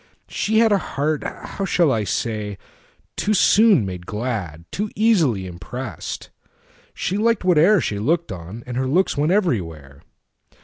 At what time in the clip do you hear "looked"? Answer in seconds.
8.03-8.31